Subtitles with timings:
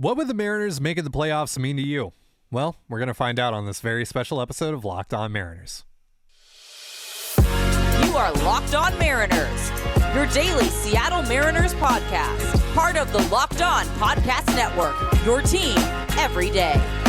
[0.00, 2.14] What would the Mariners making the playoffs mean to you?
[2.50, 5.84] Well, we're going to find out on this very special episode of Locked On Mariners.
[7.36, 9.70] You are Locked On Mariners,
[10.14, 15.76] your daily Seattle Mariners podcast, part of the Locked On Podcast Network, your team
[16.16, 16.99] every day.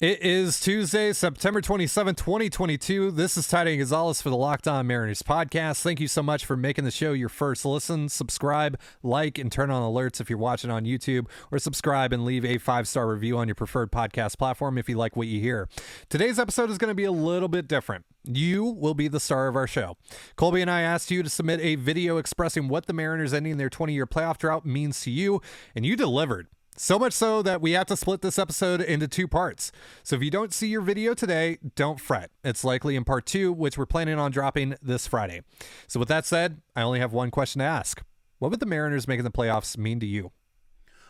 [0.00, 3.10] It is Tuesday, September 27, 2022.
[3.10, 5.82] This is Ty Gonzalez for the Locked On Mariners podcast.
[5.82, 8.08] Thank you so much for making the show your first listen.
[8.08, 12.46] Subscribe, like, and turn on alerts if you're watching on YouTube, or subscribe and leave
[12.46, 15.68] a five star review on your preferred podcast platform if you like what you hear.
[16.08, 18.06] Today's episode is going to be a little bit different.
[18.24, 19.98] You will be the star of our show.
[20.34, 23.68] Colby and I asked you to submit a video expressing what the Mariners ending their
[23.68, 25.42] 20 year playoff drought means to you,
[25.74, 26.46] and you delivered.
[26.76, 29.70] So much so that we have to split this episode into two parts.
[30.02, 32.30] So if you don't see your video today, don't fret.
[32.42, 35.42] It's likely in part two, which we're planning on dropping this Friday.
[35.86, 38.02] So with that said, I only have one question to ask.
[38.38, 40.32] What would the Mariners making the playoffs mean to you?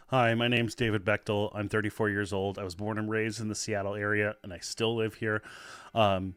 [0.08, 1.52] Hi, my name's David Bechtel.
[1.54, 2.58] I'm 34 years old.
[2.58, 5.40] I was born and raised in the Seattle area, and I still live here.
[5.94, 6.34] Um,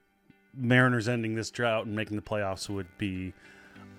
[0.54, 3.34] Mariners ending this drought and making the playoffs would be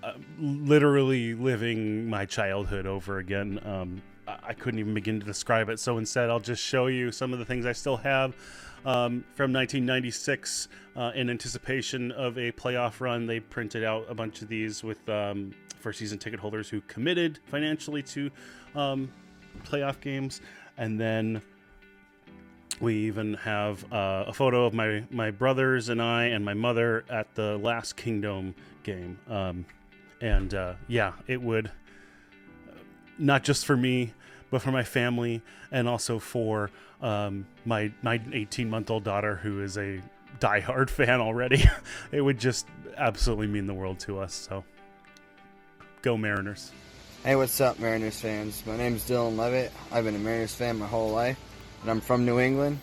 [0.01, 3.59] uh, literally living my childhood over again.
[3.65, 5.79] Um, I couldn't even begin to describe it.
[5.79, 8.35] So instead, I'll just show you some of the things I still have
[8.85, 13.25] um, from 1996 uh, in anticipation of a playoff run.
[13.25, 17.39] They printed out a bunch of these with um, first season ticket holders who committed
[17.45, 18.31] financially to
[18.75, 19.11] um,
[19.63, 20.41] playoff games.
[20.77, 21.41] And then
[22.79, 27.05] we even have uh, a photo of my, my brothers and I and my mother
[27.09, 29.17] at the last Kingdome game.
[29.29, 29.65] Um,
[30.21, 31.71] and uh, yeah, it would
[33.17, 34.13] not just for me,
[34.51, 36.71] but for my family and also for
[37.01, 40.01] um, my my 18 month old daughter who is a
[40.39, 41.63] diehard fan already.
[42.11, 44.33] it would just absolutely mean the world to us.
[44.33, 44.63] So,
[46.01, 46.71] go Mariners!
[47.23, 48.63] Hey, what's up, Mariners fans?
[48.67, 49.71] My name is Dylan Levitt.
[49.91, 51.39] I've been a Mariners fan my whole life,
[51.81, 52.79] and I'm from New England.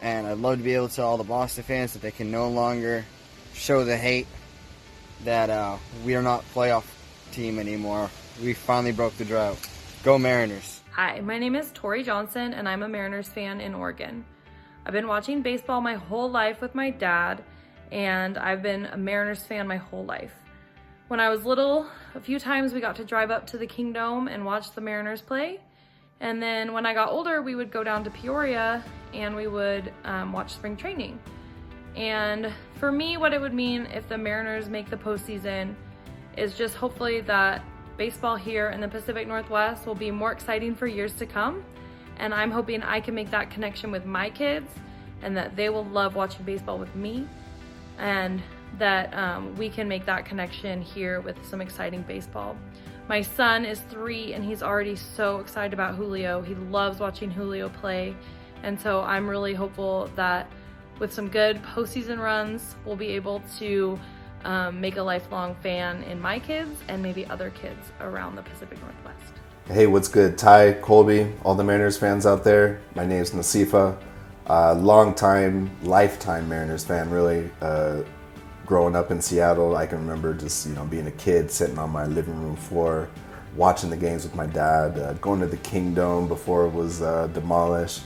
[0.00, 2.30] And I'd love to be able to tell all the Boston fans that they can
[2.30, 3.04] no longer
[3.54, 4.26] show the hate
[5.24, 6.84] that uh, we are not playoff
[7.32, 8.10] team anymore.
[8.42, 9.58] We finally broke the drought.
[10.02, 10.80] Go Mariners.
[10.90, 14.24] Hi, my name is Tori Johnson, and I'm a Mariners fan in Oregon.
[14.84, 17.44] I've been watching baseball my whole life with my dad,
[17.92, 20.32] and I've been a Mariners fan my whole life.
[21.08, 21.86] When I was little,
[22.16, 25.20] a few times we got to drive up to the Kingdome and watch the Mariners
[25.20, 25.60] play.
[26.20, 29.92] And then when I got older, we would go down to Peoria and we would
[30.04, 31.20] um, watch spring training.
[31.94, 35.74] And for me, what it would mean if the Mariners make the postseason
[36.36, 37.62] is just hopefully that
[37.96, 41.64] baseball here in the Pacific Northwest will be more exciting for years to come.
[42.18, 44.70] And I'm hoping I can make that connection with my kids
[45.22, 47.28] and that they will love watching baseball with me
[47.98, 48.42] and
[48.78, 52.56] that um, we can make that connection here with some exciting baseball.
[53.08, 56.42] My son is three and he's already so excited about Julio.
[56.42, 58.14] He loves watching Julio play.
[58.62, 60.50] And so I'm really hopeful that
[60.98, 63.98] with some good postseason runs, we'll be able to
[64.44, 68.78] um, make a lifelong fan in my kids and maybe other kids around the Pacific
[68.80, 69.34] Northwest.
[69.66, 70.36] Hey, what's good?
[70.36, 72.80] Ty, Colby, all the Mariners fans out there.
[72.94, 73.96] My name's Nasifa.
[74.46, 77.50] Uh, long time, lifetime Mariners fan, really.
[77.62, 78.02] Uh,
[78.66, 81.90] growing up in Seattle, I can remember just you know being a kid sitting on
[81.90, 83.08] my living room floor,
[83.56, 87.28] watching the games with my dad, uh, going to the Kingdome before it was uh,
[87.28, 88.02] demolished.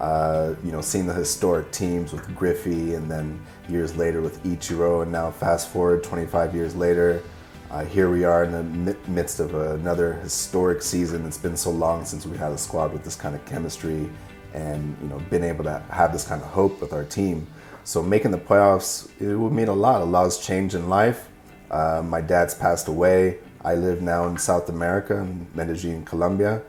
[0.00, 3.38] Uh, you know, seeing the historic teams with Griffey and then
[3.72, 7.22] years later with Ichiro, and now fast forward 25 years later,
[7.70, 11.24] uh, here we are in the midst of another historic season.
[11.26, 14.10] It's been so long since we had a squad with this kind of chemistry
[14.52, 17.46] and you know been able to have this kind of hope with our team.
[17.84, 20.02] So making the playoffs, it would mean a lot.
[20.02, 21.30] A lot has changed in life.
[21.70, 23.38] Uh, my dad's passed away.
[23.64, 26.62] I live now in South America, in Medellin, Colombia.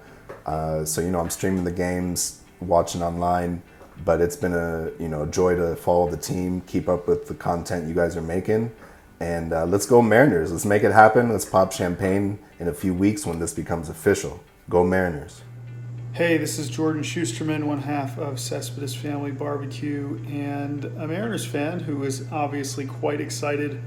[0.45, 3.61] Uh, so you know I'm streaming the games watching online.
[4.03, 7.35] But it's been a you know joy to follow the team, keep up with the
[7.35, 8.71] content you guys are making,
[9.19, 10.51] and uh, let's go Mariners.
[10.51, 11.29] Let's make it happen.
[11.29, 14.43] Let's pop champagne in a few weeks when this becomes official.
[14.69, 15.41] Go Mariners.
[16.13, 21.79] Hey, this is Jordan Schusterman, one half of Cespedes Family Barbecue, and a Mariners fan
[21.79, 23.81] who is obviously quite excited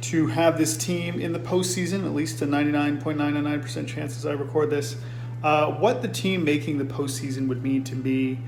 [0.00, 4.70] to have this team in the postseason, at least a 99.99% chance as I record
[4.70, 4.96] this.
[5.42, 8.38] Uh, what the team making the postseason would mean to me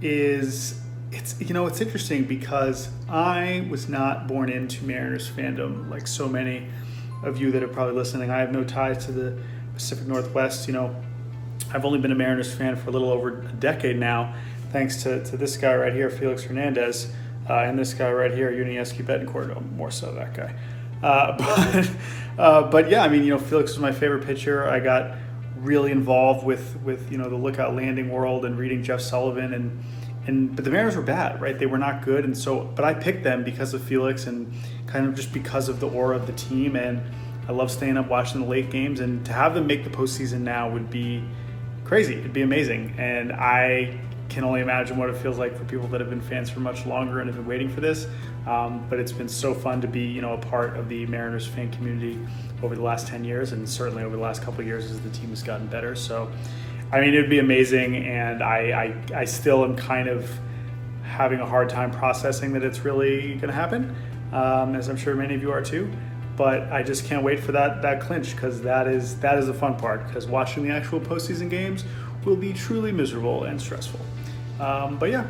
[0.00, 0.80] is
[1.10, 6.28] it's you know it's interesting because I was not born into Mariners fandom like so
[6.28, 6.66] many
[7.22, 8.30] of you that are probably listening.
[8.30, 9.38] I have no ties to the
[9.74, 10.66] Pacific Northwest.
[10.68, 10.96] You know,
[11.72, 14.34] I've only been a Mariners fan for a little over a decade now,
[14.70, 17.12] thanks to, to this guy right here, Felix Hernandez,
[17.48, 19.72] uh, and this guy right here, Yuniesky Betancourt.
[19.72, 20.54] more so that guy.
[21.02, 21.90] Uh, but
[22.38, 24.68] uh, but yeah, I mean, you know, Felix was my favorite pitcher.
[24.68, 25.16] I got
[25.60, 29.82] really involved with with you know the Lookout Landing world and reading Jeff Sullivan and
[30.26, 31.58] and but the Mariners were bad, right?
[31.58, 34.52] They were not good, and so but I picked them because of Felix and
[34.86, 37.02] kind of just because of the aura of the team, and
[37.48, 40.40] I love staying up watching the late games, and to have them make the postseason
[40.40, 41.24] now would be
[41.84, 42.14] crazy.
[42.14, 46.00] It'd be amazing, and I can only imagine what it feels like for people that
[46.00, 48.06] have been fans for much longer and have been waiting for this.
[48.46, 51.46] Um, but it's been so fun to be, you know, a part of the Mariners
[51.46, 52.18] fan community
[52.62, 55.30] over the last 10 years and certainly over the last couple years as the team
[55.30, 55.94] has gotten better.
[55.94, 56.30] So,
[56.92, 57.96] I mean, it'd be amazing.
[57.96, 60.30] And I, I, I still am kind of
[61.02, 63.96] having a hard time processing that it's really going to happen,
[64.32, 65.90] um, as I'm sure many of you are too.
[66.36, 69.54] But I just can't wait for that that clinch because that is that is the
[69.54, 70.06] fun part.
[70.06, 71.84] Because watching the actual postseason games
[72.24, 73.98] will be truly miserable and stressful.
[74.60, 75.28] Um, but yeah,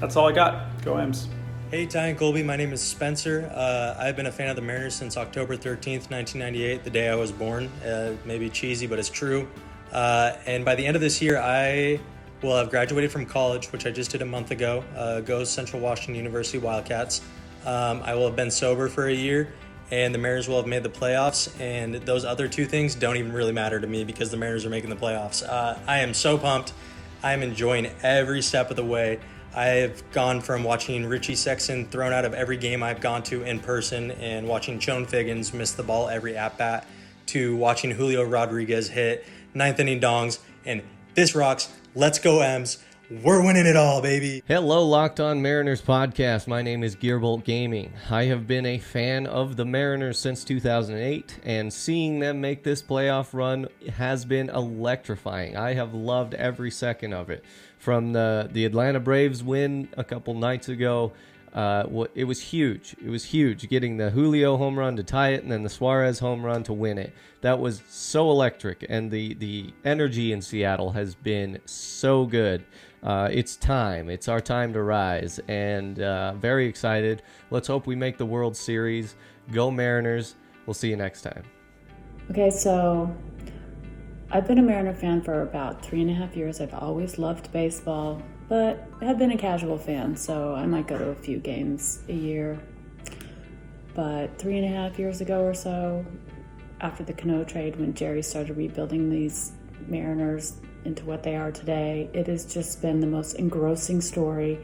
[0.00, 0.82] that's all I got.
[0.84, 1.28] Go M's.
[1.70, 3.50] Hey, Ty Colby, my name is Spencer.
[3.54, 7.14] Uh, I've been a fan of the Mariners since October 13th, 1998, the day I
[7.14, 7.70] was born.
[7.82, 9.48] Uh, maybe cheesy, but it's true.
[9.90, 11.98] Uh, and by the end of this year, I
[12.42, 14.84] will have graduated from college, which I just did a month ago.
[14.94, 17.22] Uh, go Central Washington University Wildcats.
[17.64, 19.54] Um, I will have been sober for a year,
[19.90, 21.58] and the Mariners will have made the playoffs.
[21.58, 24.70] And those other two things don't even really matter to me because the Mariners are
[24.70, 25.42] making the playoffs.
[25.42, 26.74] Uh, I am so pumped.
[27.22, 29.20] I am enjoying every step of the way.
[29.54, 33.44] I have gone from watching Richie Sexson thrown out of every game I've gone to
[33.44, 36.86] in person and watching Chone Figgins miss the ball every at bat
[37.26, 39.24] to watching Julio Rodriguez hit
[39.54, 40.82] ninth inning dongs and
[41.14, 41.70] this rocks.
[41.94, 42.78] Let's go M's.
[43.20, 44.42] We're winning it all, baby.
[44.48, 46.46] Hello, Locked On Mariners podcast.
[46.46, 47.92] My name is Gearbolt Gaming.
[48.08, 52.82] I have been a fan of the Mariners since 2008, and seeing them make this
[52.82, 55.58] playoff run has been electrifying.
[55.58, 57.44] I have loved every second of it.
[57.78, 61.12] From the, the Atlanta Braves win a couple nights ago,
[61.52, 62.96] uh, it was huge.
[63.04, 66.20] It was huge getting the Julio home run to tie it and then the Suarez
[66.20, 67.12] home run to win it.
[67.42, 72.64] That was so electric, and the, the energy in Seattle has been so good
[73.02, 74.08] uh, it's time.
[74.08, 77.22] It's our time to rise, and uh, very excited.
[77.50, 79.16] Let's hope we make the World Series.
[79.50, 80.36] Go Mariners.
[80.66, 81.42] We'll see you next time.
[82.30, 83.14] Okay, so
[84.30, 86.60] I've been a Mariner fan for about three and a half years.
[86.60, 91.08] I've always loved baseball, but have been a casual fan, so I might go to
[91.08, 92.58] a few games a year.
[93.94, 96.06] But three and a half years ago or so,
[96.80, 99.52] after the Cano trade, when Jerry started rebuilding these
[99.86, 102.10] Mariners, into what they are today.
[102.12, 104.58] It has just been the most engrossing story.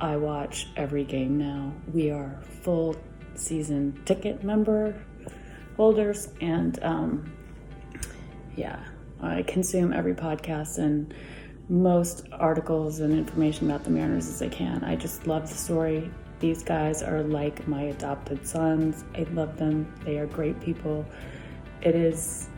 [0.00, 1.72] I watch every game now.
[1.92, 2.96] We are full
[3.34, 4.94] season ticket member
[5.76, 7.32] holders, and um,
[8.56, 8.84] yeah,
[9.20, 11.14] I consume every podcast and
[11.68, 14.84] most articles and information about the Mariners as I can.
[14.84, 16.10] I just love the story.
[16.40, 19.04] These guys are like my adopted sons.
[19.14, 19.92] I love them.
[20.04, 21.06] They are great people.
[21.80, 22.48] It is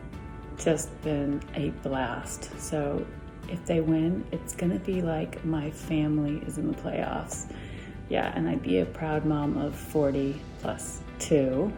[0.58, 2.58] just been a blast.
[2.61, 3.06] So
[3.49, 7.53] if they win, it's going to be like my family is in the playoffs.
[8.08, 11.73] Yeah, and I'd be a proud mom of 40 plus two,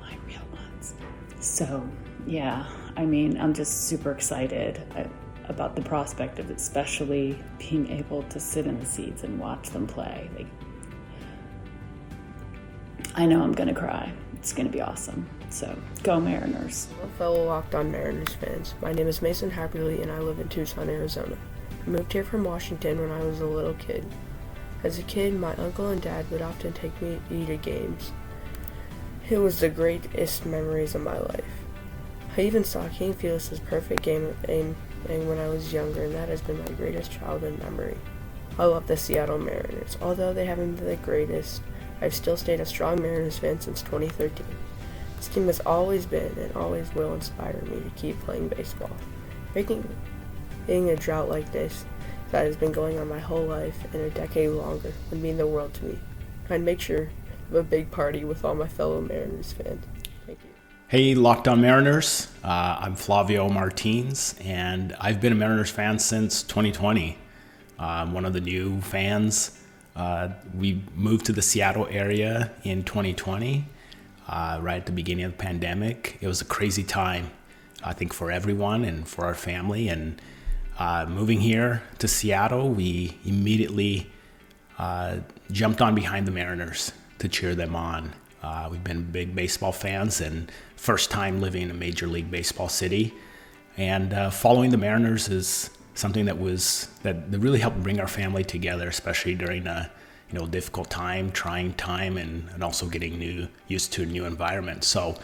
[0.00, 0.94] my real ones.
[1.40, 1.88] So,
[2.26, 2.66] yeah,
[2.96, 5.04] I mean, I'm just super excited uh,
[5.48, 9.86] about the prospect of especially being able to sit in the seats and watch them
[9.86, 10.28] play.
[10.36, 10.48] Like,
[13.16, 14.12] I know I'm going to cry.
[14.32, 15.28] It's going to be awesome.
[15.48, 16.88] So go Mariners.
[17.16, 18.74] Fellow Locked On Mariners fans.
[18.82, 21.36] My name is Mason Happily, and I live in Tucson, Arizona.
[21.86, 24.04] I moved here from Washington when I was a little kid.
[24.82, 28.10] As a kid, my uncle and dad would often take me to games.
[29.30, 31.44] It was the greatest memories of my life.
[32.36, 34.74] I even saw King Felix's perfect game aim
[35.06, 37.96] when I was younger, and that has been my greatest childhood memory.
[38.58, 39.96] I love the Seattle Mariners.
[40.02, 41.62] Although they haven't been the greatest,
[42.00, 44.44] I've still stayed a strong Mariners fan since 2013.
[45.16, 48.90] This team has always been and always will inspire me to keep playing baseball.
[49.52, 49.86] Breaking
[50.66, 51.84] being a drought like this
[52.30, 55.46] that has been going on my whole life and a decade longer would mean the
[55.46, 55.98] world to me.
[56.50, 57.10] I'd make sure
[57.50, 59.84] of a big party with all my fellow Mariners fans.
[60.26, 60.50] Thank you.
[60.88, 62.28] Hey, Locked On Mariners.
[62.42, 67.18] Uh, I'm Flavio Martins, and I've been a Mariners fan since 2020.
[67.78, 69.58] Uh, I'm one of the new fans.
[69.96, 73.64] Uh, we moved to the Seattle area in 2020,
[74.28, 76.18] uh, right at the beginning of the pandemic.
[76.20, 77.30] It was a crazy time,
[77.82, 79.88] I think, for everyone and for our family.
[79.88, 80.20] And
[80.78, 84.10] uh, moving here to Seattle, we immediately
[84.78, 85.18] uh,
[85.52, 88.12] jumped on behind the Mariners to cheer them on.
[88.42, 92.68] Uh, we've been big baseball fans and first time living in a major league baseball
[92.68, 93.14] city.
[93.76, 98.44] And uh, following the Mariners is something that was that, really helped bring our family
[98.44, 99.90] together, especially during a
[100.30, 104.24] you know difficult time, trying time, and, and also getting new used to a new
[104.24, 104.84] environment.
[104.84, 105.16] So,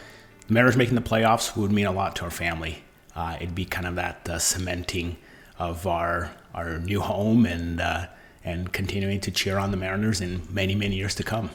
[0.48, 2.82] Mariners making the playoffs would mean a lot to our family.
[3.14, 5.16] uh, it'd be kind of that uh, cementing
[5.58, 8.06] of our our new home and uh,
[8.44, 11.50] and continuing to cheer on the Mariners in many many years to come.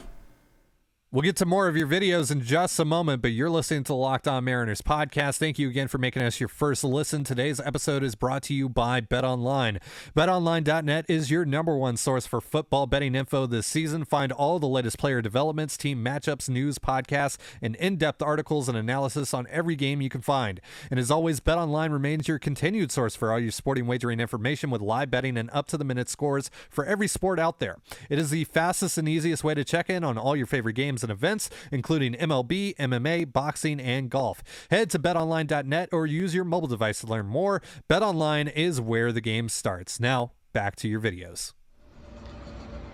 [1.12, 3.92] We'll get to more of your videos in just a moment, but you're listening to
[3.92, 5.38] the Locked On Mariners podcast.
[5.38, 7.22] Thank you again for making us your first listen.
[7.22, 9.80] Today's episode is brought to you by BetOnline.
[10.16, 14.04] BetOnline.net is your number one source for football betting info this season.
[14.04, 19.32] Find all the latest player developments, team matchups, news, podcasts, and in-depth articles and analysis
[19.32, 20.60] on every game you can find.
[20.90, 24.80] And as always, BetOnline remains your continued source for all your sporting wagering information with
[24.80, 27.76] live betting and up-to-the-minute scores for every sport out there.
[28.10, 30.95] It is the fastest and easiest way to check in on all your favorite games
[31.02, 34.42] and events, including MLB, MMA, boxing, and golf.
[34.70, 37.62] Head to betonline.net or use your mobile device to learn more.
[37.88, 40.00] BetOnline is where the game starts.
[40.00, 41.52] Now, back to your videos.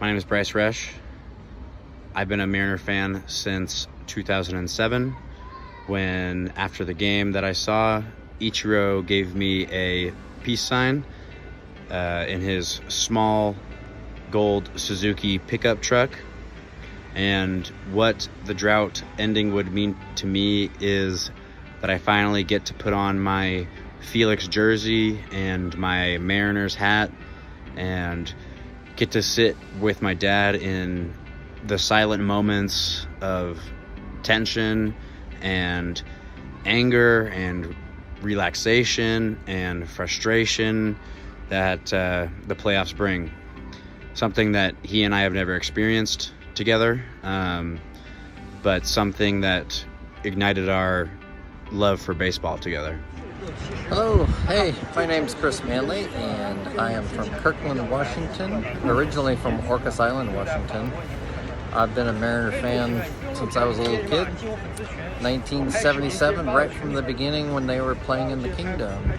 [0.01, 0.91] My name is Bryce Resch.
[2.15, 5.17] I've been a Mariner fan since 2007
[5.87, 8.03] when, after the game that I saw,
[8.41, 11.05] Ichiro gave me a peace sign
[11.91, 13.55] uh, in his small
[14.31, 16.11] gold Suzuki pickup truck
[17.15, 21.31] and what the drought ending would mean to me is
[21.81, 23.67] that I finally get to put on my
[24.01, 27.11] Felix jersey and my Mariners hat
[27.77, 28.33] and
[28.97, 31.15] get to sit with my dad in
[31.67, 33.61] the silent moments of
[34.23, 34.95] tension
[35.41, 36.03] and
[36.65, 37.75] anger and
[38.23, 40.97] relaxation and frustration
[41.49, 43.31] that uh, the playoffs bring.
[44.15, 47.79] Something that he and I have never experienced together, um,
[48.63, 49.85] but something that
[50.25, 51.11] ignited our
[51.71, 52.99] love for baseball together.
[53.89, 59.99] Hello, hey, my name's Chris Manley, and I am from Kirkland, Washington, originally from Orcas
[59.99, 60.93] Island, Washington.
[61.73, 63.03] I've been a Mariner fan
[63.35, 64.29] since I was a little kid,
[65.23, 69.13] 1977, right from the beginning when they were playing in the Kingdome.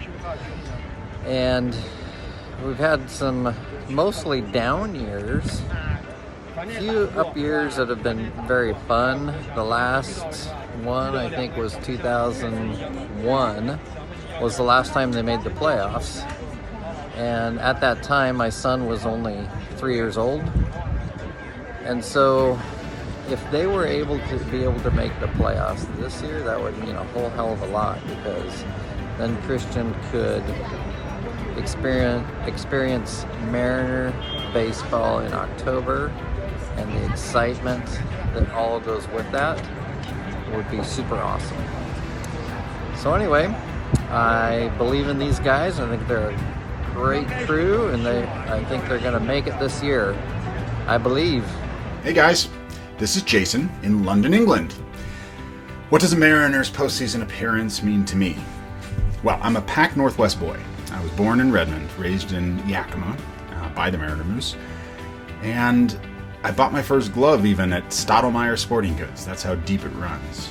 [1.26, 1.76] And
[2.64, 3.54] we've had some
[3.88, 5.60] mostly down years,
[6.62, 9.34] few up years that have been very fun.
[9.54, 10.48] The last
[10.84, 13.80] one I think was 2001
[14.40, 16.22] was the last time they made the playoffs.
[17.16, 20.42] And at that time my son was only 3 years old.
[21.82, 22.58] And so
[23.28, 26.78] if they were able to be able to make the playoffs this year, that would
[26.78, 28.64] mean a whole hell of a lot because
[29.18, 30.44] then Christian could
[31.56, 34.12] experience experience Mariner
[34.52, 36.12] baseball in October
[36.76, 37.84] and the excitement
[38.34, 39.60] that all goes with that
[40.54, 41.56] would be super awesome.
[42.96, 43.46] So anyway,
[44.10, 45.78] I believe in these guys.
[45.78, 49.58] I think they're a great crew, and they I think they're going to make it
[49.58, 50.16] this year.
[50.86, 51.44] I believe.
[52.02, 52.48] Hey guys,
[52.98, 54.72] this is Jason in London, England.
[55.88, 58.36] What does a Mariners postseason appearance mean to me?
[59.22, 60.58] Well, I'm a Pac Northwest boy.
[60.92, 63.16] I was born in Redmond, raised in Yakima
[63.52, 64.56] uh, by the Mariner Moose,
[65.42, 65.98] and
[66.44, 69.24] I bought my first glove even at Stottlemyre Sporting Goods.
[69.24, 70.50] That's how deep it runs.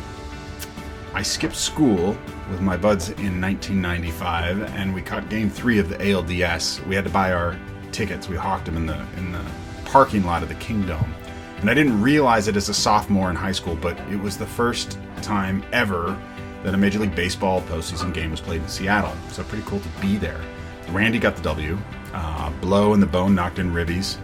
[1.14, 2.18] I skipped school
[2.50, 6.84] with my buds in 1995, and we caught Game Three of the ALDS.
[6.88, 7.60] We had to buy our
[7.92, 8.28] tickets.
[8.28, 9.46] We hawked them in the in the
[9.86, 11.14] parking lot of the Kingdome,
[11.62, 14.48] and I didn't realize it as a sophomore in high school, but it was the
[14.48, 16.20] first time ever
[16.64, 19.14] that a Major League Baseball postseason game was played in Seattle.
[19.30, 20.42] So pretty cool to be there.
[20.90, 21.78] Randy got the W.
[22.14, 24.18] Uh, Blow and the Bone knocked in ribbies.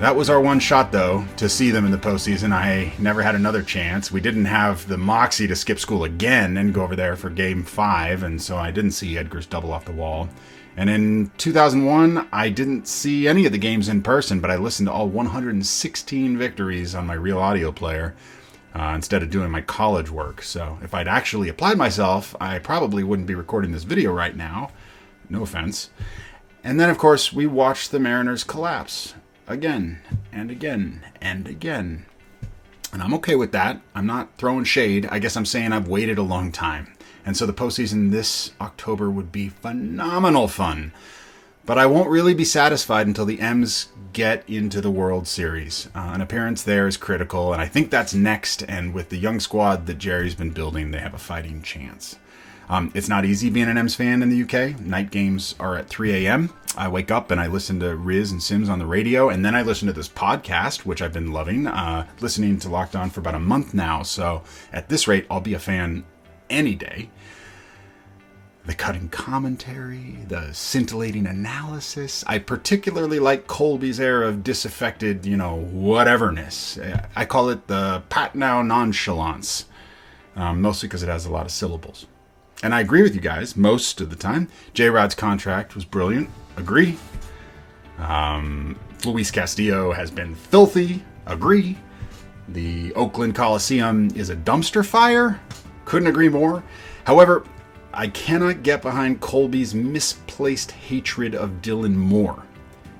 [0.00, 2.52] That was our one shot, though, to see them in the postseason.
[2.52, 4.12] I never had another chance.
[4.12, 7.64] We didn't have the moxie to skip school again and go over there for game
[7.64, 10.28] five, and so I didn't see Edgar's double off the wall.
[10.76, 14.86] And in 2001, I didn't see any of the games in person, but I listened
[14.86, 18.14] to all 116 victories on my real audio player
[18.76, 20.42] uh, instead of doing my college work.
[20.42, 24.70] So if I'd actually applied myself, I probably wouldn't be recording this video right now.
[25.28, 25.90] No offense.
[26.62, 29.14] And then, of course, we watched the Mariners collapse
[29.48, 30.00] again
[30.30, 32.06] and again and again.
[32.92, 33.80] And I'm okay with that.
[33.94, 35.08] I'm not throwing shade.
[35.10, 36.94] I guess I'm saying I've waited a long time.
[37.26, 40.92] And so the postseason this October would be phenomenal fun.
[41.66, 45.88] But I won't really be satisfied until the M's get into the World Series.
[45.94, 48.62] Uh, an appearance there is critical, and I think that's next.
[48.62, 52.16] And with the young squad that Jerry's been building, they have a fighting chance.
[52.70, 54.78] Um, it's not easy being an M's fan in the UK.
[54.80, 56.52] Night games are at 3 a.m.
[56.76, 59.54] I wake up and I listen to Rizzs and Sims on the radio, and then
[59.54, 63.20] I listen to this podcast, which I've been loving, uh, listening to Locked On for
[63.20, 64.02] about a month now.
[64.02, 66.04] So at this rate, I'll be a fan
[66.50, 67.10] any day.
[68.66, 72.22] The cutting commentary, the scintillating analysis.
[72.26, 77.08] I particularly like Colby's air of disaffected, you know, whateverness.
[77.16, 79.64] I call it the pat now nonchalance,
[80.36, 82.06] um, mostly because it has a lot of syllables.
[82.62, 84.48] And I agree with you guys most of the time.
[84.74, 86.28] J Rod's contract was brilliant.
[86.56, 86.98] Agree.
[87.98, 91.04] Um, Luis Castillo has been filthy.
[91.26, 91.78] Agree.
[92.48, 95.40] The Oakland Coliseum is a dumpster fire.
[95.84, 96.64] Couldn't agree more.
[97.04, 97.44] However,
[97.92, 102.42] I cannot get behind Colby's misplaced hatred of Dylan Moore.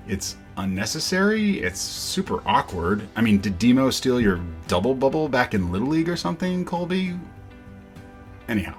[0.07, 1.61] It's unnecessary.
[1.61, 3.07] It's super awkward.
[3.15, 7.15] I mean, did Demo steal your double bubble back in Little League or something, Colby?
[8.47, 8.75] Anyhow,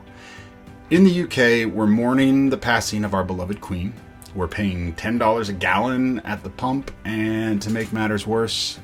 [0.90, 3.94] in the UK, we're mourning the passing of our beloved Queen.
[4.35, 8.78] We're paying $10 a gallon at the pump, and to make matters worse,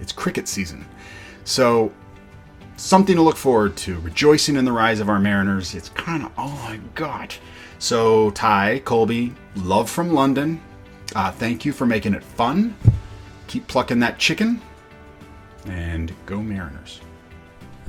[0.00, 0.86] it's cricket season.
[1.44, 1.92] So,
[2.76, 4.00] something to look forward to.
[4.00, 5.74] Rejoicing in the rise of our Mariners.
[5.74, 7.38] It's kind of all I got.
[7.78, 10.62] So, Ty, Colby, love from London.
[11.14, 12.74] Uh, thank you for making it fun.
[13.48, 14.62] Keep plucking that chicken.
[15.66, 17.00] And go Mariners.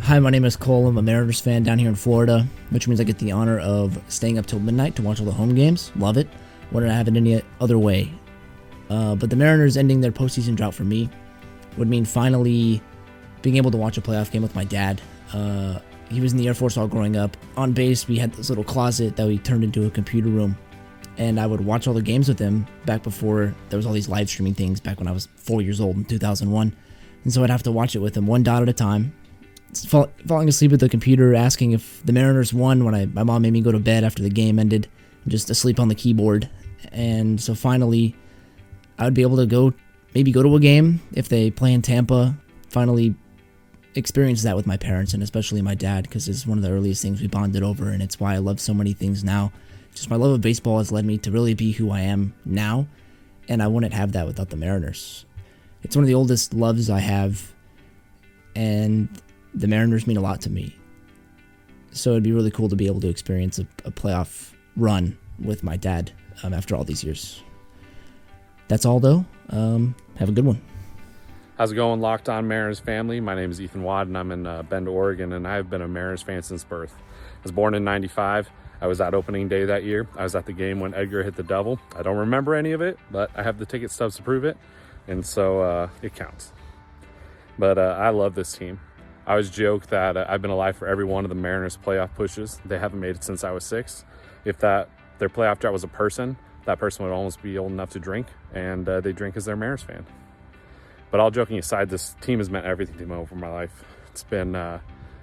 [0.02, 0.88] Hi, my name is Cole.
[0.88, 4.00] I'm a Mariners fan down here in Florida, which means I get the honor of
[4.08, 5.92] staying up till midnight to watch all the home games.
[5.96, 6.28] Love it.
[6.72, 8.12] Wouldn't I have it any other way.
[8.90, 11.10] Uh, but the Mariners ending their postseason drought for me
[11.78, 12.82] would mean finally
[13.42, 15.02] being able to watch a playoff game with my dad.
[15.34, 17.36] Uh, he was in the Air Force all growing up.
[17.58, 20.56] On base, we had this little closet that we turned into a computer room.
[21.18, 24.10] And I would watch all the games with him back before there was all these
[24.10, 26.76] live streaming things back when I was four years old in 2001.
[27.24, 29.14] And so I'd have to watch it with him one dot at a time.
[29.88, 33.42] Fall, falling asleep at the computer, asking if the Mariners won when I, my mom
[33.42, 34.88] made me go to bed after the game ended,
[35.28, 36.50] just asleep on the keyboard.
[36.92, 38.16] And so finally,
[38.98, 39.74] I would be able to go,
[40.14, 42.38] maybe go to a game if they play in Tampa.
[42.70, 43.16] Finally,
[43.96, 47.02] experience that with my parents and especially my dad because it's one of the earliest
[47.02, 49.52] things we bonded over, and it's why I love so many things now.
[49.94, 52.88] Just my love of baseball has led me to really be who I am now,
[53.48, 55.26] and I wouldn't have that without the Mariners.
[55.84, 57.54] It's one of the oldest loves I have,
[58.56, 59.08] and
[59.56, 60.76] the Mariners mean a lot to me.
[61.92, 65.64] So it'd be really cool to be able to experience a, a playoff run with
[65.64, 66.12] my dad
[66.44, 67.42] um, after all these years.
[68.68, 69.26] That's all, though.
[69.50, 70.62] Um, have a good one.
[71.58, 73.22] How's it going, Locked On Mariners family?
[73.22, 75.88] My name is Ethan Watt, and I'm in uh, Bend, Oregon, and I've been a
[75.88, 76.94] Mariners fan since birth.
[76.98, 78.50] I was born in 95.
[78.82, 80.06] I was at opening day that year.
[80.18, 81.80] I was at the game when Edgar hit the double.
[81.96, 84.58] I don't remember any of it, but I have the ticket stubs to prove it,
[85.08, 86.52] and so uh, it counts.
[87.58, 88.82] But uh, I love this team.
[89.28, 92.14] I always joke that uh, I've been alive for every one of the Mariners playoff
[92.14, 92.62] pushes.
[92.64, 94.06] They haven't made it since I was six.
[94.44, 97.90] If that their playoff drought was a person, that person would almost be old enough
[97.92, 100.06] to drink, and uh, they drink as their Mariners fan.
[101.10, 103.84] But all joking aside, this team has meant everything to me over my life.
[104.12, 104.80] It's been uh,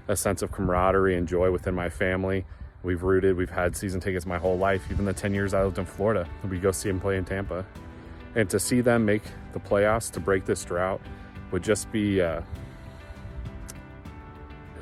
[0.08, 2.44] a sense of camaraderie and joy within my family.
[2.82, 5.78] We've rooted, we've had season tickets my whole life, even the 10 years I lived
[5.78, 6.28] in Florida.
[6.48, 7.64] We go see them play in Tampa.
[8.34, 11.00] And to see them make the playoffs to break this drought
[11.52, 12.40] would just be, uh,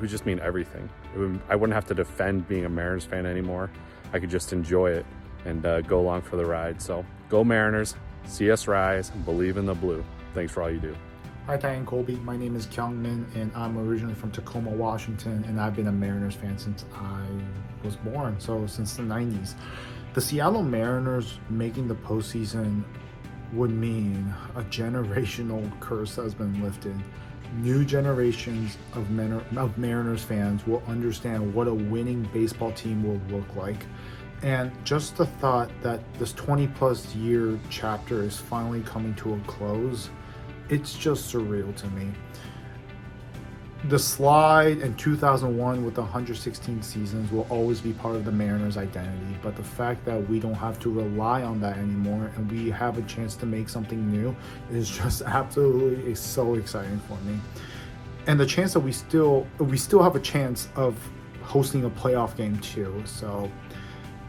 [0.01, 0.89] would just mean everything.
[1.15, 3.69] Would, I wouldn't have to defend being a Mariners fan anymore.
[4.11, 5.05] I could just enjoy it
[5.45, 6.81] and uh, go along for the ride.
[6.81, 10.03] So go Mariners, see us rise, believe in the blue.
[10.33, 10.95] Thanks for all you do.
[11.47, 12.15] Hi, and Colby.
[12.17, 15.91] My name is Kyung Min, and I'm originally from Tacoma, Washington, and I've been a
[15.91, 17.25] Mariners fan since I
[17.83, 19.55] was born, so since the 90s.
[20.13, 22.83] The Seattle Mariners making the postseason
[23.53, 26.95] would mean a generational curse has been lifted.
[27.53, 29.07] New generations of,
[29.57, 33.85] of Mariners fans will understand what a winning baseball team will look like.
[34.41, 39.39] And just the thought that this 20 plus year chapter is finally coming to a
[39.41, 40.09] close
[40.71, 42.11] it's just surreal to me.
[43.89, 48.77] The slide in 2001 with the 116 seasons will always be part of the Mariners'
[48.77, 52.69] identity, but the fact that we don't have to rely on that anymore and we
[52.69, 54.35] have a chance to make something new
[54.71, 57.39] is just absolutely so exciting for me.
[58.27, 60.95] And the chance that we still we still have a chance of
[61.41, 63.01] hosting a playoff game too.
[63.05, 63.51] So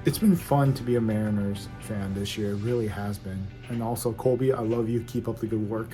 [0.07, 2.53] it's been fun to be a Mariners fan this year.
[2.53, 3.47] It really has been.
[3.69, 5.01] And also Colby, I love you.
[5.03, 5.91] Keep up the good work.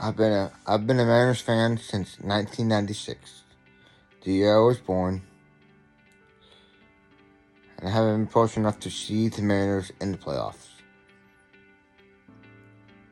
[0.00, 3.42] I've been a I've been a Mariners fan since 1996,
[4.22, 5.22] the year I was born,
[7.76, 10.68] and I haven't been fortunate enough to see the Mariners in the playoffs.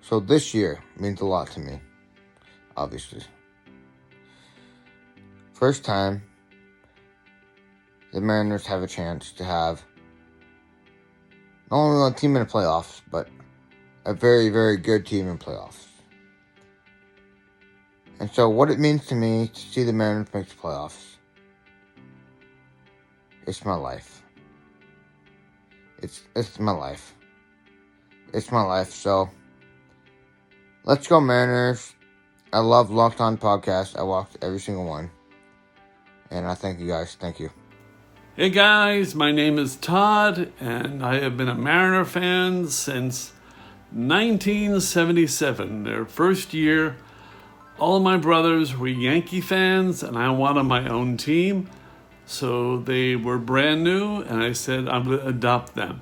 [0.01, 1.81] So this year means a lot to me,
[2.77, 3.23] obviously.
[5.55, 6.23] First time
[8.13, 9.83] the Mariners have a chance to have
[11.69, 13.29] not only a team in the playoffs, but
[14.05, 15.96] a very, very good team in playoffs.
[18.19, 21.17] And so, what it means to me to see the Mariners make the playoffs,
[23.47, 24.23] it's my life.
[26.03, 27.15] It's it's my life.
[28.33, 28.91] It's my life.
[28.91, 29.29] So,
[30.85, 31.95] let's go Mariners.
[32.53, 33.99] I love Locked On podcast.
[33.99, 35.11] I watched every single one,
[36.31, 37.17] and I thank you guys.
[37.21, 37.51] Thank you.
[38.35, 43.33] Hey guys, my name is Todd, and I have been a Mariner fan since
[43.93, 46.97] 1977, their first year.
[47.79, 51.69] All of my brothers were Yankee fans, and I wanted my own team.
[52.25, 56.01] So they were brand new, and I said, I'm going to adopt them.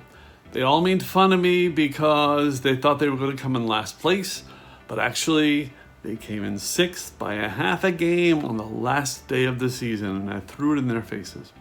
[0.53, 3.67] They all made fun of me because they thought they were going to come in
[3.67, 4.43] last place,
[4.87, 9.43] but actually, they came in sixth by a half a game on the last day
[9.43, 11.51] of the season, and I threw it in their faces.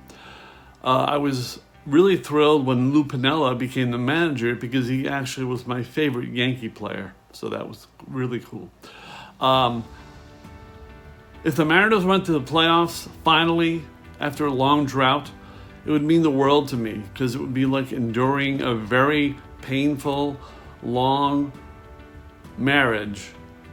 [0.85, 5.66] Uh, I was really thrilled when Lou Piniella became the manager because he actually was
[5.66, 7.14] my favorite Yankee player.
[7.33, 8.70] So that was really cool.
[9.40, 9.85] Um,
[11.45, 13.85] if the Mariners went to the playoffs finally
[14.19, 15.31] after a long drought,
[15.85, 19.37] it would mean the world to me because it would be like enduring a very
[19.61, 20.39] painful,
[20.83, 21.53] long
[22.57, 23.31] marriage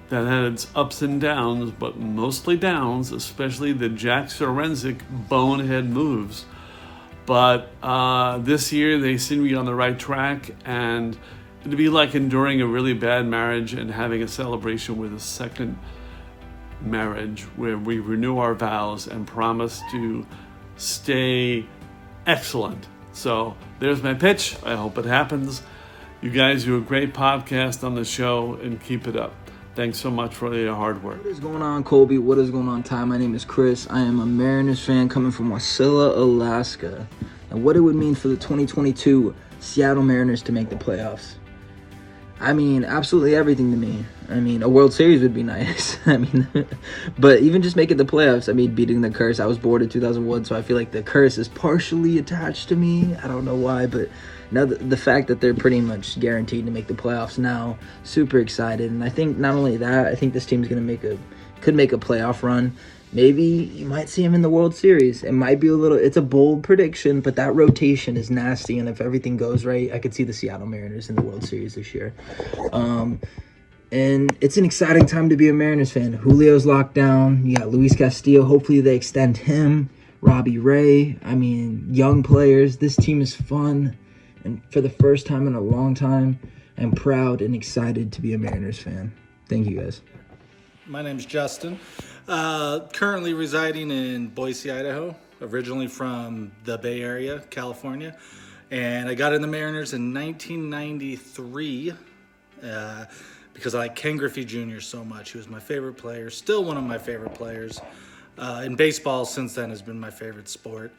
[0.09, 6.45] that had its ups and downs, but mostly downs, especially the Jack Zduriencik bonehead moves.
[7.25, 11.17] But uh, this year they seem to be on the right track, and
[11.61, 15.79] it'd be like enduring a really bad marriage and having a celebration with a second
[16.83, 20.25] marriage where we renew our vows and promise to
[20.77, 21.65] stay
[22.25, 22.87] excellent.
[23.13, 24.57] So there's my pitch.
[24.63, 25.61] I hope it happens.
[26.21, 29.33] You guys do a great podcast on the show and keep it up.
[29.73, 31.17] Thanks so much for your hard work.
[31.19, 32.17] What is going on, Colby?
[32.17, 33.05] What is going on, Ty?
[33.05, 33.87] My name is Chris.
[33.89, 37.07] I am a Mariners fan coming from Wasilla, Alaska.
[37.49, 41.35] And what it would mean for the 2022 Seattle Mariners to make the playoffs.
[42.39, 44.03] I mean, absolutely everything to me.
[44.31, 45.97] I mean, a World Series would be nice.
[46.05, 46.47] I mean,
[47.17, 49.39] but even just making the playoffs, I mean, beating the curse.
[49.39, 52.75] I was born in 2001, so I feel like the curse is partially attached to
[52.75, 53.15] me.
[53.23, 54.09] I don't know why, but
[54.51, 58.39] now the, the fact that they're pretty much guaranteed to make the playoffs now, super
[58.39, 58.91] excited.
[58.91, 61.17] And I think not only that, I think this team's going to make a
[61.61, 62.75] could make a playoff run.
[63.13, 65.21] Maybe you might see him in the World Series.
[65.23, 68.79] It might be a little, it's a bold prediction, but that rotation is nasty.
[68.79, 71.75] And if everything goes right, I could see the Seattle Mariners in the World Series
[71.75, 72.13] this year.
[72.71, 73.19] Um,
[73.91, 76.19] and it's an exciting time to be a Mariners fan.
[76.21, 77.45] Julio's locked down.
[77.45, 78.43] You got Luis Castillo.
[78.43, 79.89] Hopefully they extend him.
[80.21, 81.17] Robbie Ray.
[81.23, 82.77] I mean, young players.
[82.77, 83.97] This team is fun.
[84.43, 86.39] And for the first time in a long time,
[86.77, 89.13] I'm proud and excited to be a Mariners fan.
[89.49, 90.01] Thank you guys.
[90.87, 91.79] My name's Justin.
[92.27, 95.15] Uh, currently residing in Boise, Idaho.
[95.41, 98.15] Originally from the Bay Area, California.
[98.69, 101.93] And I got in the Mariners in 1993
[102.63, 103.05] uh,
[103.53, 104.79] because I like Ken Griffey Jr.
[104.79, 105.31] so much.
[105.31, 107.79] He was my favorite player, still one of my favorite players.
[108.37, 110.91] Uh, and baseball since then has been my favorite sport.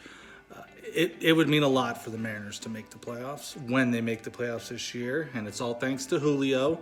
[0.55, 3.91] Uh, it, it would mean a lot for the Mariners to make the playoffs when
[3.91, 5.31] they make the playoffs this year.
[5.35, 6.81] And it's all thanks to Julio.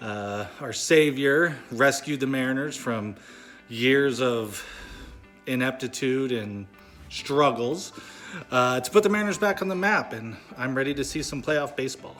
[0.00, 3.16] Uh, our savior rescued the Mariners from
[3.68, 4.64] years of
[5.46, 6.66] ineptitude and
[7.10, 7.92] struggles
[8.50, 11.42] uh, to put the Mariners back on the map, and I'm ready to see some
[11.42, 12.16] playoff baseball.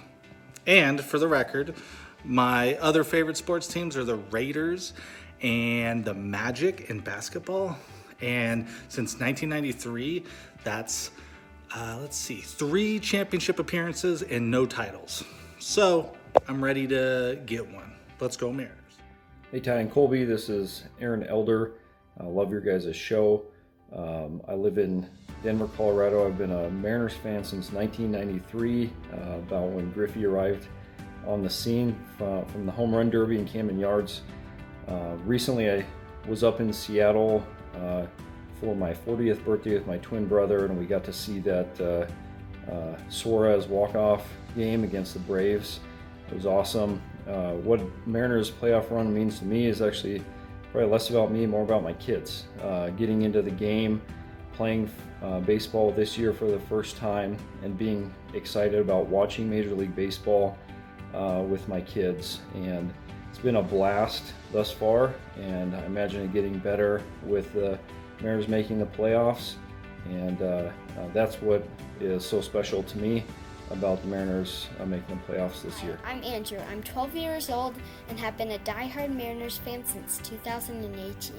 [0.67, 1.75] And for the record,
[2.25, 4.93] my other favorite sports teams are the Raiders
[5.43, 7.77] and the Magic in basketball.
[8.21, 10.25] And since 1993,
[10.65, 11.11] that's,
[11.75, 15.25] uh, let's see, three championship appearances and no titles.
[15.59, 16.13] So
[16.49, 17.93] I'm ready to get one.
[18.21, 18.75] Let's go, Mariners.
[19.53, 21.75] Hey, Ty and Colby, this is Aaron Elder.
[22.21, 23.45] I love your guys' show.
[23.95, 25.09] Um, I live in
[25.43, 26.27] Denver, Colorado.
[26.27, 30.67] I've been a Mariners fan since 1993, uh, about when Griffey arrived
[31.27, 34.23] on the scene from, from the Home Run Derby in Camden Yards.
[34.87, 35.85] Uh, recently, I
[36.27, 38.07] was up in Seattle uh,
[38.61, 42.73] for my 40th birthday with my twin brother, and we got to see that uh,
[42.73, 44.27] uh, Suarez walk-off
[44.57, 45.81] game against the Braves.
[46.29, 47.01] It was awesome.
[47.27, 50.23] Uh, what Mariners playoff run means to me is actually
[50.73, 52.47] probably less about me, more about my kids.
[52.63, 54.03] Uh, getting into the game,
[54.53, 54.91] playing
[55.23, 59.95] uh, baseball this year for the first time, and being excited about watching Major League
[59.95, 60.59] Baseball
[61.15, 62.41] uh, with my kids.
[62.55, 62.93] And
[63.31, 67.79] it's been a blast thus far, and I imagine it getting better with the
[68.21, 69.55] Mariners making the playoffs.
[70.07, 70.71] And uh, uh,
[71.13, 71.67] that's what
[72.01, 73.25] is so special to me
[73.71, 75.99] about the Mariners uh, making the playoffs this year.
[76.05, 76.59] I'm Andrew.
[76.71, 77.75] I'm 12 years old
[78.09, 81.37] and have been a die-hard Mariners fan since 2018.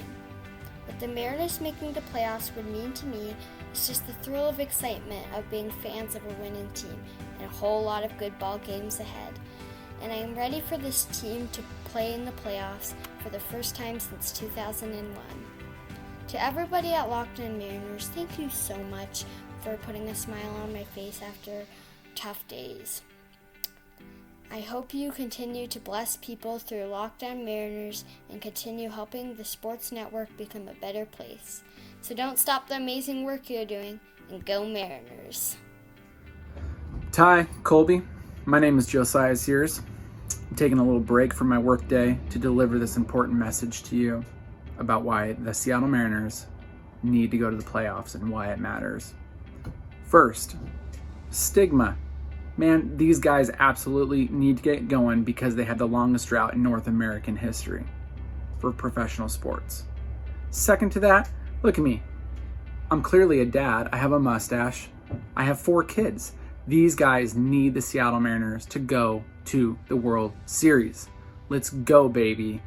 [0.85, 3.35] What the Mariners making the playoffs would mean to me
[3.73, 6.99] is just the thrill of excitement of being fans of a winning team
[7.37, 9.38] and a whole lot of good ball games ahead.
[10.01, 13.75] And I am ready for this team to play in the playoffs for the first
[13.75, 15.15] time since 2001.
[16.29, 19.25] To everybody at Locked On Mariners, thank you so much
[19.61, 21.65] for putting a smile on my face after
[22.15, 23.01] tough days.
[24.51, 29.45] I hope you continue to bless people through Locked On Mariners and continue helping the
[29.45, 31.61] sports network become a better place.
[32.01, 33.99] So don't stop the amazing work you're doing,
[34.31, 35.57] and go Mariners.
[37.11, 38.01] Ty, Colby,
[38.45, 39.81] my name is Josiah Sears.
[40.59, 44.25] Taking a little break from my workday to deliver this important message to you
[44.77, 46.47] about why the Seattle Mariners
[47.01, 49.13] need to go to the playoffs and why it matters.
[50.03, 50.57] First,
[51.29, 51.95] stigma.
[52.57, 56.61] Man, these guys absolutely need to get going because they have the longest drought in
[56.61, 57.85] North American history
[58.57, 59.85] for professional sports.
[60.49, 61.29] Second to that,
[61.63, 62.03] look at me.
[62.91, 63.87] I'm clearly a dad.
[63.93, 64.89] I have a mustache.
[65.37, 66.33] I have four kids.
[66.67, 71.09] These guys need the Seattle Mariners to go to the World Series.
[71.49, 72.61] Let's go, baby.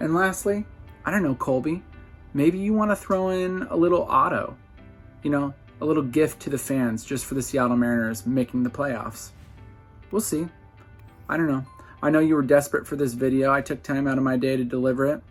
[0.00, 0.64] And lastly,
[1.04, 1.82] I don't know, Colby,
[2.32, 4.56] maybe you want to throw in a little auto,
[5.22, 8.70] you know, a little gift to the fans just for the Seattle Mariners making the
[8.70, 9.30] playoffs.
[10.10, 10.48] We'll see.
[11.28, 11.64] I don't know.
[12.02, 13.52] I know you were desperate for this video.
[13.52, 15.22] I took time out of my day to deliver it.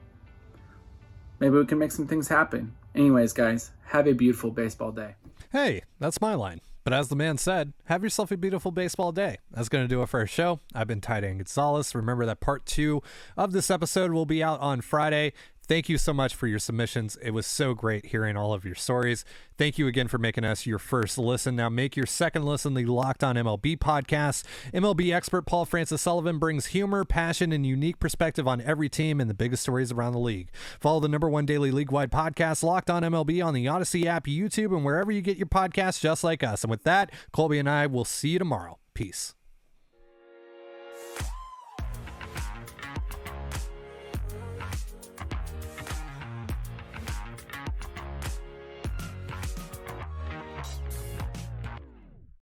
[1.40, 2.76] Maybe we can make some things happen.
[2.94, 5.16] Anyways, guys, have a beautiful baseball day.
[5.52, 6.62] Hey, that's my line.
[6.90, 9.38] But as the man said, have yourself a beautiful baseball day.
[9.52, 10.60] That's going to do it for our show.
[10.74, 11.94] I've been Ty Gonzalez.
[11.94, 13.04] Remember that part two
[13.38, 15.34] of this episode will be out on Friday.
[15.70, 17.16] Thank you so much for your submissions.
[17.22, 19.24] It was so great hearing all of your stories.
[19.56, 21.56] Thank you again for making us your first listen.
[21.56, 24.44] Now make your second listen the Locked On MLB podcast.
[24.74, 29.30] MLB expert Paul Francis Sullivan brings humor, passion, and unique perspective on every team and
[29.30, 30.50] the biggest stories around the league.
[30.80, 34.76] Follow the number one daily league-wide podcast, Locked On MLB, on the Odyssey app, YouTube,
[34.76, 36.64] and wherever you get your podcasts, just like us.
[36.64, 38.80] And with that, Colby and I will see you tomorrow.
[38.96, 39.36] Peace.